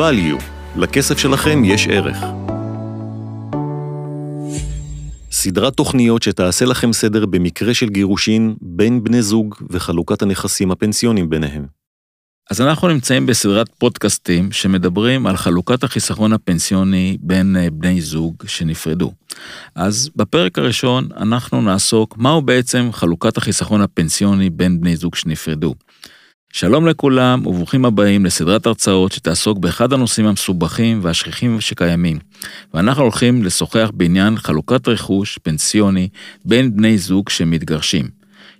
[0.00, 0.42] value.
[0.76, 2.16] לכסף שלכם יש ערך.
[5.30, 11.66] סדרת תוכניות שתעשה לכם סדר במקרה של גירושין בין בני זוג וחלוקת הנכסים הפנסיונים ביניהם.
[12.50, 19.12] אז אנחנו נמצאים בסדרת פודקאסטים שמדברים על חלוקת החיסכון הפנסיוני בין אה, בני זוג שנפרדו.
[19.74, 25.74] אז בפרק הראשון אנחנו נעסוק מהו בעצם חלוקת החיסכון הפנסיוני בין בני זוג שנפרדו.
[26.52, 32.18] שלום לכולם וברוכים הבאים לסדרת הרצאות שתעסוק באחד הנושאים המסובכים והשכיחים שקיימים.
[32.74, 36.08] ואנחנו הולכים לשוחח בעניין חלוקת רכוש פנסיוני
[36.44, 38.08] בין בני זוג שמתגרשים.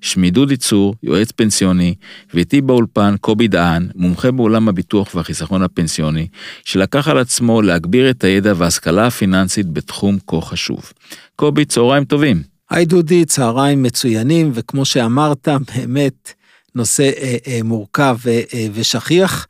[0.00, 1.94] שמי דודי צור, יועץ פנסיוני,
[2.34, 6.26] ואיתי באולפן קובי דהן, מומחה בעולם הביטוח והחיסכון הפנסיוני,
[6.64, 10.92] שלקח על עצמו להגביר את הידע וההשכלה הפיננסית בתחום כה חשוב.
[11.36, 12.42] קובי, צהריים טובים.
[12.70, 16.32] היי דודי, צהריים מצוינים, וכמו שאמרת, באמת
[16.74, 19.46] נושא אה, אה, מורכב אה, אה, ושכיח.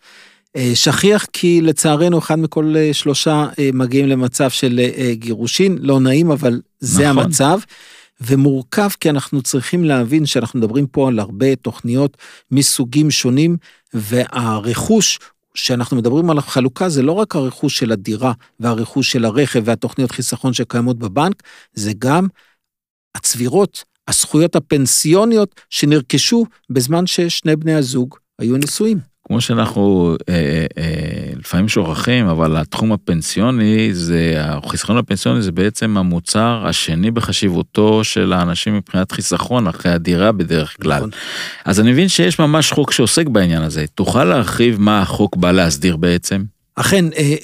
[0.57, 6.01] אה, שכיח כי לצערנו אחד מכל אה, שלושה אה, מגיעים למצב של אה, גירושין, לא
[6.01, 7.23] נעים, אבל זה נכון.
[7.25, 7.61] המצב.
[8.21, 12.17] ומורכב כי אנחנו צריכים להבין שאנחנו מדברים פה על הרבה תוכניות
[12.51, 13.57] מסוגים שונים,
[13.95, 15.19] והרכוש
[15.55, 20.53] שאנחנו מדברים על החלוקה זה לא רק הרכוש של הדירה והרכוש של הרכב והתוכניות חיסכון
[20.53, 22.27] שקיימות בבנק, זה גם
[23.15, 29.11] הצבירות, הזכויות הפנסיוניות שנרכשו בזמן ששני בני הזוג היו נשואים.
[29.31, 30.35] כמו שאנחנו אה,
[30.79, 38.33] אה, לפעמים שוכחים, אבל התחום הפנסיוני, זה, החיסכון הפנסיוני זה בעצם המוצר השני בחשיבותו של
[38.33, 40.97] האנשים מבחינת חיסכון אחרי הדירה בדרך כלל.
[40.97, 41.11] נכון.
[41.65, 43.85] אז אני מבין שיש ממש חוק שעוסק בעניין הזה.
[43.95, 46.43] תוכל להרחיב מה החוק בא להסדיר בעצם?
[46.77, 47.35] אכן, אה,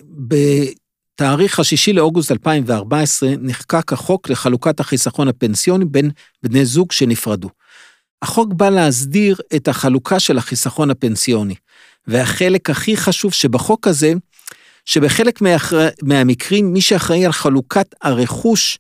[1.17, 6.11] בתאריך השישי לאוגוסט 2014 נחקק החוק לחלוקת החיסכון הפנסיוני בין
[6.42, 7.48] בני זוג שנפרדו.
[8.22, 11.55] החוק בא להסדיר את החלוקה של החיסכון הפנסיוני.
[12.06, 14.12] והחלק הכי חשוב שבחוק הזה,
[14.84, 15.89] שבחלק מהאחר...
[16.03, 18.78] מהמקרים מי שאחראי על חלוקת הרכוש,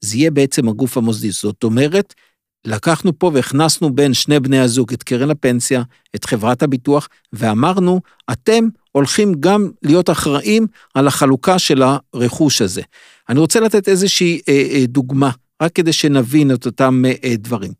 [0.00, 1.30] זה יהיה בעצם הגוף המוסדי.
[1.30, 2.14] זאת אומרת,
[2.64, 5.82] לקחנו פה והכנסנו בין שני בני הזוג את קרן הפנסיה,
[6.16, 8.00] את חברת הביטוח, ואמרנו,
[8.32, 12.82] אתם הולכים גם להיות אחראים על החלוקה של הרכוש הזה.
[13.28, 15.30] אני רוצה לתת איזושהי אה, אה, דוגמה,
[15.62, 17.72] רק כדי שנבין את אותם אה, דברים.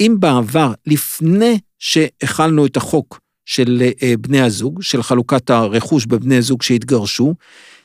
[0.00, 6.62] אם בעבר, לפני שהחלנו את החוק של אה, בני הזוג, של חלוקת הרכוש בבני זוג
[6.62, 7.34] שהתגרשו,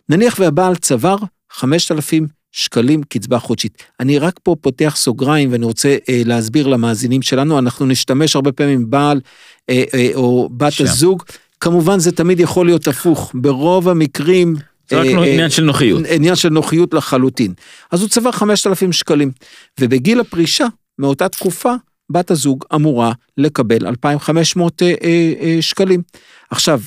[0.09, 1.15] נניח והבעל צבר
[1.51, 3.83] 5,000 שקלים קצבה חודשית.
[3.99, 8.89] אני רק פה פותח סוגריים ואני רוצה אה, להסביר למאזינים שלנו, אנחנו נשתמש הרבה פעמים
[8.89, 9.21] בעל
[9.69, 10.83] אה, אה, או בת שם.
[10.83, 11.23] הזוג,
[11.59, 14.55] כמובן זה תמיד יכול להיות הפוך, ברוב המקרים...
[14.89, 16.03] זה רק אה, עניין של נוחיות.
[16.09, 17.53] עניין של נוחיות לחלוטין.
[17.91, 19.31] אז הוא צבר 5,000 שקלים,
[19.79, 20.65] ובגיל הפרישה,
[20.99, 21.73] מאותה תקופה,
[22.11, 26.01] בת הזוג אמורה לקבל 2,500 אה, אה, אה, שקלים.
[26.49, 26.81] עכשיו,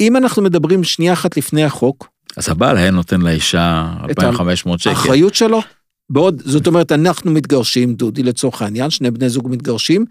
[0.00, 4.90] אם אנחנו מדברים שנייה אחת לפני החוק, אז הבעל היה נותן לאישה 2,500 שקל.
[4.90, 5.60] האחריות שלו,
[6.10, 10.04] בעוד, זאת אומרת, אנחנו מתגרשים, דודי לצורך העניין, שני בני זוג מתגרשים,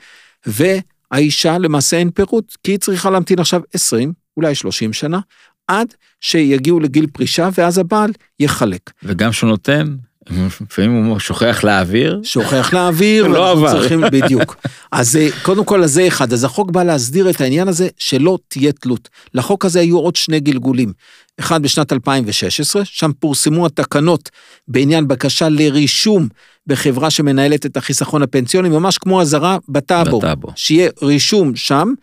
[0.45, 5.19] והאישה למעשה אין פירוט, כי היא צריכה להמתין עכשיו 20, אולי 30 שנה,
[5.67, 5.87] עד
[6.21, 8.91] שיגיעו לגיל פרישה, ואז הבעל יחלק.
[9.03, 9.95] וגם שהוא נותן,
[10.29, 12.19] לפעמים הוא שוכח להעביר.
[12.23, 13.79] שוכח להעביר, לא עבר.
[13.79, 14.55] צריכים, בדיוק.
[14.91, 16.33] אז אה, קודם כל, אז זה אחד.
[16.33, 19.09] אז החוק בא להסדיר את העניין הזה שלא תהיה תלות.
[19.33, 20.93] לחוק הזה היו עוד שני גלגולים.
[21.39, 24.29] אחד בשנת 2016, שם פורסמו התקנות
[24.67, 26.27] בעניין בקשה לרישום
[26.67, 30.19] בחברה שמנהלת את החיסכון הפנסיוני, ממש כמו אזהרה בטאבו.
[30.19, 30.47] בטאבו.
[30.55, 31.93] שיהיה רישום שם,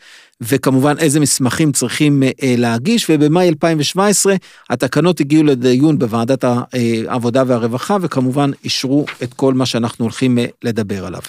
[0.49, 4.35] וכמובן איזה מסמכים צריכים אה, אה, להגיש, ובמאי 2017
[4.71, 6.61] התקנות הגיעו לדיון בוועדת אה,
[7.09, 11.21] העבודה והרווחה, וכמובן אישרו את כל מה שאנחנו הולכים לדבר עליו.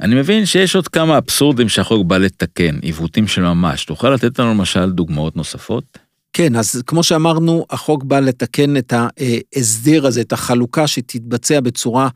[0.00, 3.84] אני מבין שיש עוד כמה אבסורדים שהחוק בא לתקן, עיוותים של ממש.
[3.84, 5.98] תוכל לתת לנו למשל דוגמאות נוספות?
[6.32, 12.08] כן, אז כמו שאמרנו, החוק בא לתקן את ההסדר הזה, את החלוקה שתתבצע בצורה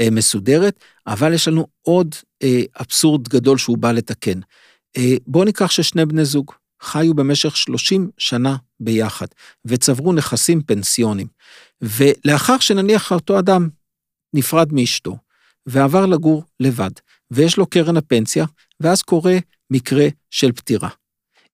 [0.00, 2.14] מסודרת, אבל יש לנו עוד
[2.80, 4.40] אבסורד גדול שהוא בא לתקן.
[4.96, 6.52] אה, בואו ניקח ששני בני זוג
[6.82, 9.26] חיו במשך 30 שנה ביחד,
[9.64, 11.26] וצברו נכסים פנסיונים,
[11.80, 13.68] ולאחר שנניח אותו אדם
[14.34, 15.16] נפרד מאשתו,
[15.66, 16.90] ועבר לגור לבד,
[17.30, 18.44] ויש לו קרן הפנסיה,
[18.80, 19.36] ואז קורה
[19.70, 20.88] מקרה של פטירה.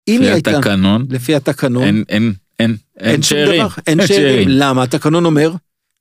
[0.08, 3.66] אם לפי היא הייתה- התקנון, לפי התקנון, אין, אין, אין, אין שאירים.
[3.86, 4.48] אין שאירים.
[4.50, 4.82] למה?
[4.82, 5.52] התקנון אומר,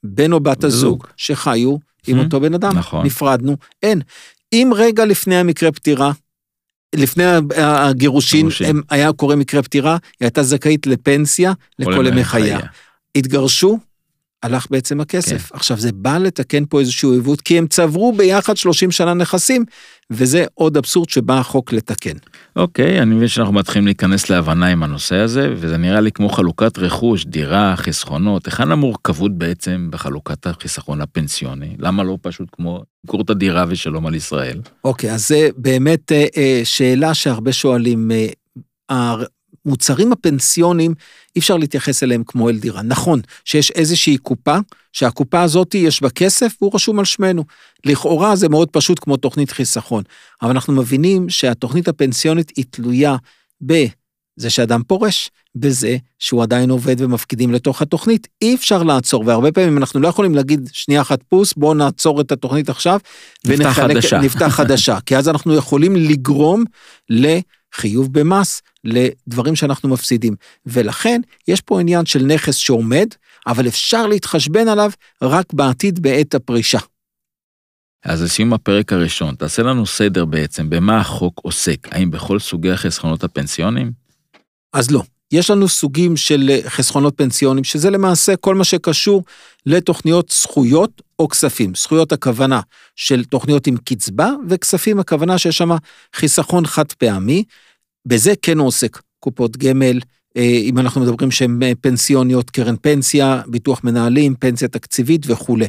[0.03, 1.07] בן או בת הזוג זוג.
[1.18, 1.75] שחיו
[2.07, 2.24] עם Mhm.
[2.24, 3.06] אותו בן אדם, נכון.
[3.06, 4.01] נפרדנו, אין.
[4.53, 6.12] אם רגע לפני המקרה פטירה,
[6.93, 7.23] לפני
[7.57, 8.69] הגירושין, גירושין.
[8.69, 12.59] הם- היה קורה מקרה פטירה, היא הייתה זכאית לפנסיה לכל ימי חייה.
[13.17, 13.77] התגרשו,
[14.43, 15.49] הלך בעצם הכסף.
[15.49, 15.55] כן.
[15.55, 19.65] עכשיו, זה בא לתקן פה איזשהו עיוות, כי הם צברו ביחד 30 שנה נכסים,
[20.11, 22.17] וזה עוד אבסורד שבא החוק לתקן.
[22.55, 26.77] אוקיי, אני מבין שאנחנו מתחילים להיכנס להבנה עם הנושא הזה, וזה נראה לי כמו חלוקת
[26.77, 28.45] רכוש, דירה, חסכונות.
[28.45, 31.75] היכן המורכבות בעצם בחלוקת החיסכון הפנסיוני?
[31.79, 34.59] למה לא פשוט כמו למכור את הדירה ושלום על ישראל?
[34.83, 38.11] אוקיי, אז זה באמת אה, אה, שאלה שהרבה שואלים.
[39.65, 40.94] המוצרים הפנסיוניים,
[41.36, 42.81] אי אפשר להתייחס אליהם כמו אל דירה.
[42.81, 44.57] נכון שיש איזושהי קופה,
[44.94, 47.44] שהקופה הזאת יש בה כסף והוא רשום על שמנו.
[47.86, 50.04] לכאורה זה מאוד פשוט כמו תוכנית חיסכון,
[50.42, 53.15] אבל אנחנו מבינים שהתוכנית הפנסיונית היא תלויה
[53.62, 58.27] בזה שאדם פורש, בזה שהוא עדיין עובד ומפקידים לתוך התוכנית.
[58.42, 62.31] אי אפשר לעצור, והרבה פעמים אנחנו לא יכולים להגיד שנייה אחת פוס, בואו נעצור את
[62.31, 63.00] התוכנית עכשיו,
[63.45, 64.19] נפתח ונחלק, חדשה.
[64.19, 66.63] נפתח חדשה, כי אז אנחנו יכולים לגרום
[67.10, 67.38] ל...
[67.73, 70.35] חיוב במס לדברים שאנחנו מפסידים.
[70.65, 73.07] ולכן יש פה עניין של נכס שעומד,
[73.47, 74.91] אבל אפשר להתחשבן עליו
[75.21, 76.79] רק בעתיד בעת הפרישה.
[78.05, 83.23] אז לסיום הפרק הראשון, תעשה לנו סדר בעצם במה החוק עוסק, האם בכל סוגי החסכונות
[83.23, 83.91] הפנסיונים?
[84.73, 85.03] אז לא.
[85.31, 89.23] יש לנו סוגים של חסכונות פנסיונים, שזה למעשה כל מה שקשור
[89.65, 91.75] לתוכניות זכויות או כספים.
[91.75, 92.61] זכויות הכוונה
[92.95, 95.69] של תוכניות עם קצבה, וכספים הכוונה שיש שם
[96.15, 97.43] חיסכון חד פעמי.
[98.05, 99.99] בזה כן עוסק קופות גמל,
[100.37, 105.67] אה, אם אנחנו מדברים שהן אה, פנסיוניות, קרן פנסיה, ביטוח מנהלים, פנסיה תקציבית וכולי.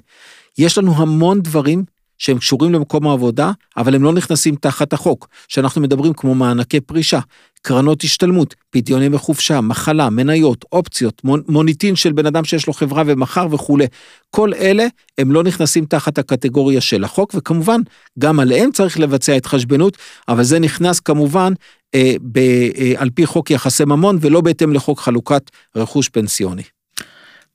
[0.58, 1.84] יש לנו המון דברים
[2.24, 5.28] שהם קשורים למקום העבודה, אבל הם לא נכנסים תחת החוק.
[5.48, 7.20] שאנחנו מדברים כמו מענקי פרישה,
[7.62, 13.02] קרנות השתלמות, פדיון ימי חופשה, מחלה, מניות, אופציות, מוניטין של בן אדם שיש לו חברה
[13.06, 13.86] ומחר וכולי.
[14.30, 14.86] כל אלה
[15.18, 17.80] הם לא נכנסים תחת הקטגוריה של החוק, וכמובן,
[18.18, 19.96] גם עליהם צריך לבצע התחשבנות,
[20.28, 21.52] אבל זה נכנס כמובן
[21.94, 26.73] אה, ב, אה, על פי חוק יחסי ממון ולא בהתאם לחוק חלוקת רכוש פנסיוני.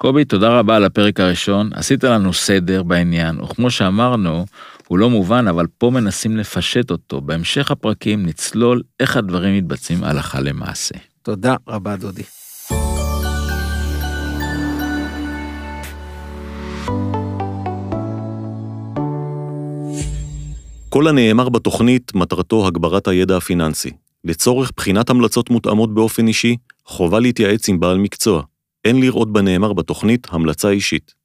[0.02, 4.46] קובי, תודה רבה על הפרק הראשון, עשית לנו סדר בעניין, וכמו שאמרנו,
[4.88, 7.22] הוא לא מובן, אבל פה מנסים לפשט אותו.
[7.22, 10.96] בהמשך הפרקים נצלול איך הדברים מתבצעים הלכה למעשה.
[11.24, 12.24] תודה רבה, דודי.
[20.90, 23.92] כל הנאמר בתוכנית מטרתו הגברת הידע הפיננסי.
[24.26, 26.56] לצורך בחינת המלצות מותאמות באופן אישי,
[26.86, 28.44] חובה להתייעץ עם בעל מקצוע.
[28.86, 31.19] אין לראות בנאמר בתוכנית המלצה אישית.